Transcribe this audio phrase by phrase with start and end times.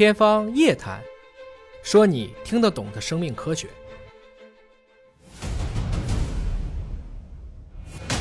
[0.00, 0.98] 天方夜谭，
[1.82, 3.68] 说你听得懂的生命科学。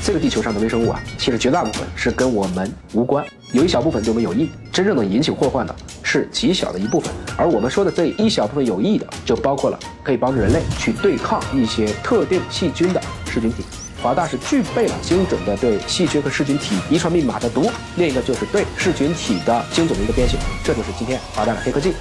[0.03, 4.49] 这个地球上的微生物啊，其实绝大部分是跟我们无关，有一小部分对我们有益。
[4.73, 5.73] 真正能引起祸患的
[6.03, 13.63] 是极小的一部分，而我们说的这一小部分有益的，就包括了可以帮助人类去对抗一些特定细菌的噬菌体。
[14.01, 20.37] 华大是具备了精准的对细菌和噬菌体遗传密码的读，另一个就是对噬菌体的精准的一个编写。
[20.63, 21.93] 这就是今天华大的黑科技。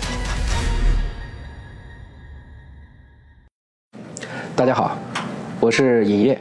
[4.54, 4.96] 大家好，
[5.58, 6.38] 我是尹烨，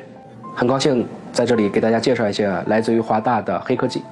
[0.55, 4.03] 很高兴在这里给大家介绍一下来自于华大的黑科技。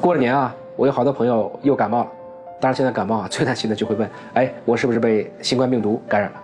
[0.00, 2.10] 过了年啊，我有好多朋友又感冒了，
[2.58, 6.42] 当然现在感冒啊，最担心的就会问：哎，我是不是被新冠病毒感染了？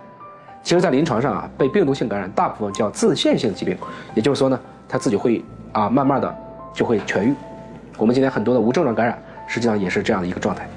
[0.67, 3.77] 其实，在临床上啊，被病毒性感染大部分叫自限性疾病，
[4.13, 6.35] 也就是说呢，它自己会啊，慢慢的
[6.73, 7.33] 就会痊愈。
[7.97, 9.17] 我们今天很多的无症状感染，
[9.47, 10.67] 实际上也是这样的一个状态。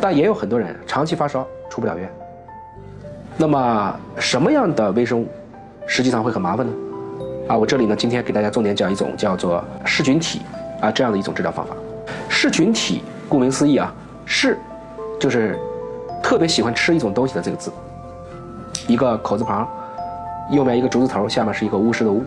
[0.00, 2.10] 但也有很多人长期发烧出不了院。
[3.36, 5.28] 那么，什么样的微生物
[5.86, 6.72] 实际上会很麻烦呢？
[7.46, 10.40] 啊，我这里呢，今天给大家重点讲一种叫做噬菌体
[10.80, 11.76] 啊这样的一种治疗方法。
[12.28, 14.58] 噬菌体顾名思义啊，噬
[15.20, 15.56] 就是
[16.20, 17.70] 特别喜欢吃一种东西的这个字。
[18.86, 19.68] 一个口字旁，
[20.50, 22.22] 右面一个竹字头，下面是一个巫师的巫。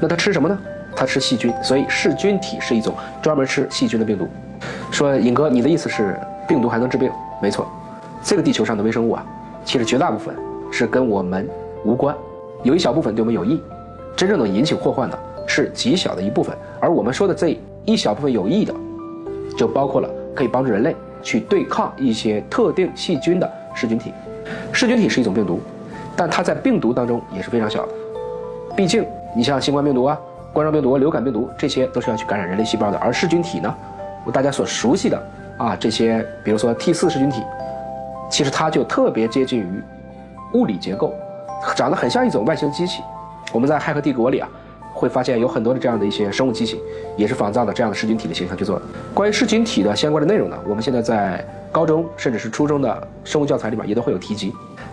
[0.00, 0.58] 那它吃什么呢？
[0.94, 4.26] 它吃细菌，所以噬菌体是一种专门吃细菌的病毒。
[4.90, 7.10] 说尹哥，你的意思是病毒还能治病？
[7.40, 7.66] 没错，
[8.22, 9.24] 这个地球上的微生物啊，
[9.64, 10.34] 其实绝大部分
[10.70, 11.48] 是跟我们
[11.84, 12.14] 无关，
[12.62, 13.60] 有一小部分对我们有益。
[14.14, 18.74] 真正能引起祸患的是极小的一部分，而我们说的这一小部分有益的，
[19.56, 24.12] 就包括了可以帮助人类去对抗一些特定细菌的噬菌体。
[24.72, 25.60] 噬菌体是一种病毒。
[26.16, 27.92] 但它在病毒当中也是非常小的，
[28.76, 30.18] 毕竟你像新冠病毒啊、
[30.52, 33.74] 冠状病毒、流感病毒，这些都是要去感染人类细胞的，而噬菌体呢，
[34.32, 35.22] 大家所熟悉的
[35.58, 37.42] 啊这些，比如说 T 四噬菌体，
[38.30, 39.82] 其实它就特别接近于
[40.54, 41.14] 物理结构，
[41.74, 43.02] 长得很像一种外星机器。
[43.52, 44.48] 我们在《骇客帝国》里啊，
[44.92, 46.80] 会发现有很多的这样的一些生物机器，
[47.16, 48.82] 也是仿造的这样的噬菌体的形象去做的。
[49.14, 54.52] 关于噬菌体的相关的内容呢，我们现在在高中甚至是初中的生物教材里面也都会有提及。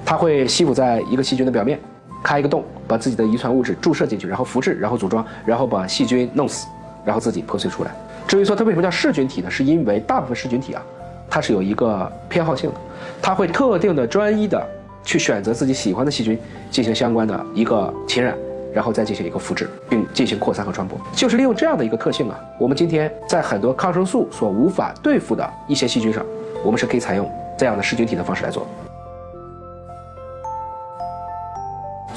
[0.09, 1.79] 它会吸附在一个细菌的表面，
[2.23, 6.65] 开一个洞，把自己的遗传物质注射进去，然后复制，然后组装，然后把细菌弄死，
[7.05, 7.91] 然后自己破碎出来。
[8.27, 9.51] 至于说它为什么叫噬菌体呢？
[9.51, 10.81] 是因为大部分噬菌体啊，
[11.29, 12.75] 它是有一个偏好性的，
[13.21, 14.59] 它会特定的、专一的
[15.03, 16.35] 去选择自己喜欢的细菌
[16.71, 18.35] 进行相关的一个侵染，
[18.73, 20.99] 然后再进行一个复制，并进行扩散和传播。
[21.13, 26.25] 就是利用这样的一个特性啊，我们今天在很多抗生素所无法对付的一些细菌上，
[26.63, 28.65] 我们是可以采用这样的噬菌体的方式来做。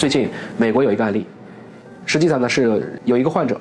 [0.02, 1.24] 最近美国有一个案例，
[2.06, 3.56] 实际上呢是有一个患者，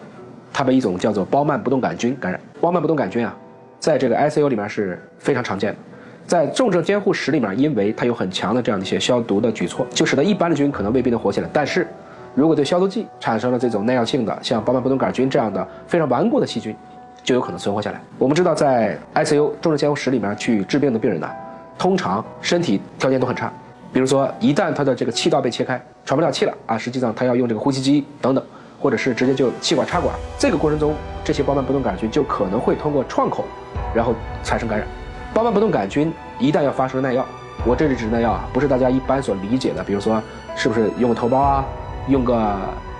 [0.51, 2.41] 他被一种叫做包曼不动杆菌感染。
[2.59, 3.31] 包曼不动杆菌啊，
[3.79, 5.77] 在这个 ICU 里面是非常常见的，
[6.25, 11.49] 在重症监护室里面，因为它有很强的这样的一些消毒的举措，就使得一般的菌可能未必能活下来。
[11.53, 11.85] 但是，
[12.33, 16.75] 如果对消毒剂产生了这种耐药性的，像包曼不动杆菌这样的非常顽固的细菌，
[17.23, 18.01] 就有可能存活下来。
[18.17, 21.29] 我们知道，在 ICU 重症监护室里面去治病的病人呢，
[21.77, 23.53] 通常身体条件都很差。
[23.93, 28.43] 比如说，一旦他的这个气道被切开，喘不了气了啊，实际上他要用这个呼吸机等等，
[28.79, 30.13] 或者是直接就气管插管。
[30.37, 33.45] 这个过程中，这些包曼不动杆菌就可能会通过创口，
[33.93, 34.13] 然后
[34.43, 34.87] 产生感染。
[35.33, 37.25] 包曼不动杆菌一旦要发生耐药，
[37.65, 40.21] 我这里指耐药啊，不是大家一般所理解的，比如说
[40.55, 41.65] 是不是用个头孢啊，
[42.07, 42.55] 用个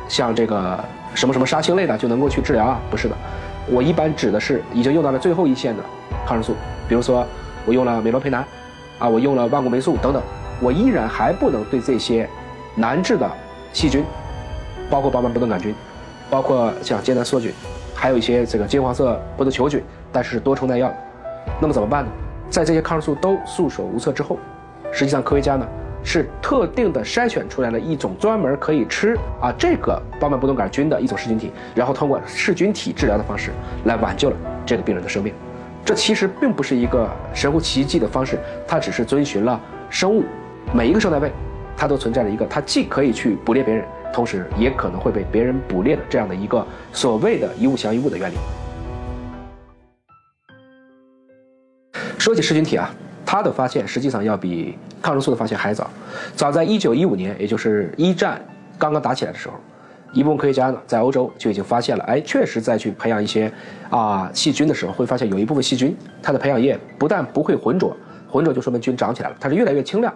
[0.08, 0.80] 像这个
[1.14, 2.80] 什么什么杀青类的就能够去治疗啊？
[2.90, 3.16] 不是的，
[3.68, 5.84] 我一般指的是已经用到了最后一线的
[6.26, 6.56] 抗生素，
[6.88, 7.26] 比如说
[7.66, 8.46] 我用了美罗培南，
[9.00, 10.22] 啊，我用了万古霉素等等。
[10.62, 12.30] 我依然还不能对这些
[12.76, 13.30] 难治的
[13.74, 14.04] 细菌，
[14.90, 15.76] 包括包曼不动杆菌，
[16.30, 17.52] 包括像艰难梭菌，
[17.94, 20.92] 还有一些这个金黄色波头球菌，但是多重耐药。
[21.60, 22.12] 那么怎么办呢？
[22.50, 24.38] 在这些抗生素都束手无策之后，
[24.92, 25.66] 实际上科学家呢
[26.04, 33.52] 是特定的筛选出来了一种专门可以吃啊这个包曼不动杆菌的一种噬菌体，然后通过噬菌体治疗的方式
[33.86, 35.34] 来挽救了这个病人的生命。
[35.84, 39.60] 这其实并不是一个神乎其技的方式，它只是遵循了
[39.90, 40.24] 生物。
[40.74, 41.32] 每一个生态位，
[41.82, 43.84] 它都存在着一个，它既可以去捕猎别人，
[44.14, 46.64] 同时也可能会被别人捕猎的这样的一个
[46.94, 48.36] 所谓的一物降一物的原理。
[52.20, 52.94] 说起噬菌体啊，
[53.26, 55.90] 它的发现实际上要比抗生素的发现还早。
[56.36, 58.40] 早在1915年，也就是一战
[58.78, 59.56] 刚刚打起来的时候，
[60.14, 63.52] 一部分科学家呢在欧洲就已经发现了，哎，确实在去培养一些
[63.90, 67.98] 啊细菌的时候，会发现有一部分细菌它的培养液不但不会浑浊，
[68.30, 70.14] 浑浊就说明菌长起来了，它是越来越清亮。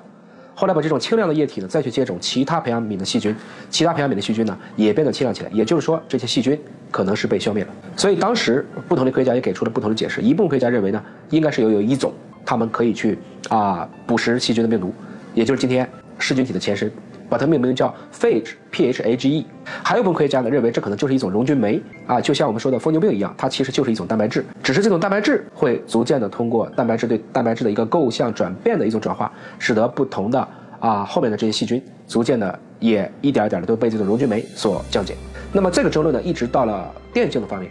[0.57, 3.36] 后来把这种清亮的液体呢，再去接种其他培养皿的细菌，
[3.69, 5.50] 其他培养皿的细菌呢也变得清亮起来。
[5.52, 6.57] 也就是说，这些细菌
[6.90, 7.69] 可能是被消灭了。
[7.98, 10.22] 所以当时不同的科学家也给出了不同的解释。
[10.22, 12.13] 一部分科学家认为呢，应该是有有一种
[12.46, 13.19] 他们可以去
[13.50, 14.94] 啊捕食细菌的病毒，
[15.34, 15.88] 也就是今天
[16.18, 16.90] 噬菌体的前身。
[17.30, 19.45] 把它命名叫 phage，p h a g e。
[19.83, 30.48] 还有部分科学家呢认为这可能就是一种溶菌酶啊，就像我们说的疯牛病一样，它其实就是一种蛋白质，只是这种蛋白质会逐渐的通过蛋白质对蛋白质的一个构象转变的一种转化，使得不同的
[30.80, 35.16] 啊后面的这些细菌逐渐的也一点一点的都被这种溶菌酶所降解。
[35.51, 37.69] 那么这个争论呢，一直到了电镜的发明。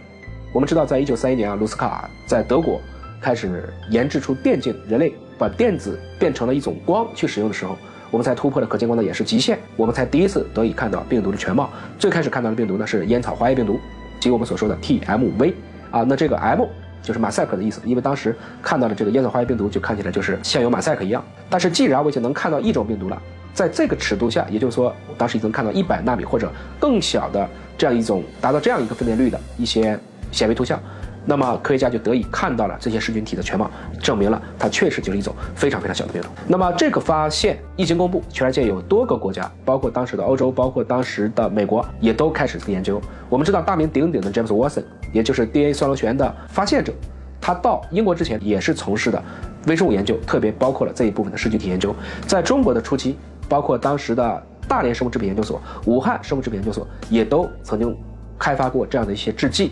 [0.53, 2.81] 我们知道，在一九三一年啊，卢斯卡在德国
[3.21, 7.77] 开始研制出电镜，人类把电子变成了一种光去使用的时候。
[8.11, 11.69] 我们才突破了可见光的演示极限，我们才第一次得以看到病毒的全貌。
[11.97, 13.79] 最开始看到的病毒呢是烟草花叶病毒，
[14.19, 15.53] 即我们所说的 TMV
[15.91, 16.03] 啊。
[16.03, 16.65] 那这个 M
[17.01, 21.23] 就是马赛克的意思，因为当时看到的这个烟草花叶病毒就看起来就是像有马赛克一样。
[21.49, 23.21] 但是既然我已经能看到一种病毒了，
[23.53, 27.47] 在这个尺度下，也就是说我当时已经看到一百纳米或者更小的
[27.77, 29.99] 这样一种达到这样一个分辨率的一些
[30.31, 30.79] 显微图像。
[31.25, 33.69] 那么科学家就得以看到了这些噬菌体的全貌，
[33.99, 36.27] 证明了它确实就是一种非常非常小的病毒。
[36.47, 43.01] 那么这个发现一经公布，全世界有多个国家，包括当时的欧洲，包括当时的美国，也都开始研究。
[43.29, 46.93] 我们知道大名鼎鼎的 James Watson，也就是 DNA 双螺旋的发现者，
[47.41, 49.21] 他到英国之前也是从事的
[49.65, 51.95] 微生物研究，特别包括了这一部分的噬菌体研究。
[52.27, 53.17] 在中国的初期，
[53.49, 57.95] 包括当时的大连生物制品研究所、武汉生物制品研究所，也都曾经
[58.37, 59.71] 开发过这样的一些制剂。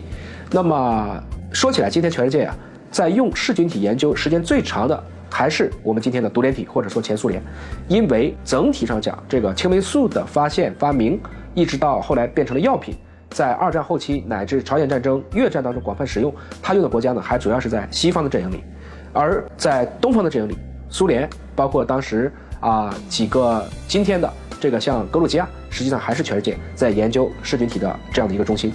[0.50, 1.22] 那么
[1.54, 2.54] 说起来，今天全世界啊，
[2.90, 7.40] 在用噬菌体研究时间最长的还是我们今天的独联体，或者说前苏联，
[7.86, 11.18] 因为整体上讲，这个青霉素的发现、发明，
[11.54, 12.96] 一直到后来变成了药品，
[13.30, 18.64] 在二战后期乃至朝鲜战争、越战当中广泛使用，它用的国家呢，还主要是在西方的阵营里，
[19.12, 20.58] 而在东方的阵营里，
[20.90, 24.28] 苏联包括当时啊几个今天的
[24.58, 28.72] 这个像格鲁吉亚，实际上还是全世界在研究噬菌体的这样的一个中心。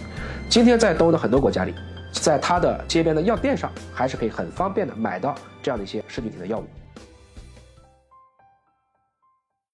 [0.48, 1.76] 今天在东欧的很多国家里。
[2.12, 6.66] 在他的街边的药店上，还是可以很方便的买到这样的一些噬菌体的药物。